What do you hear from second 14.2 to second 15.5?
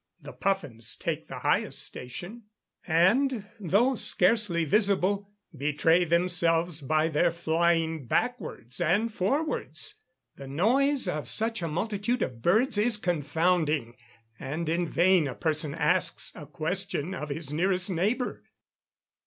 and in vain a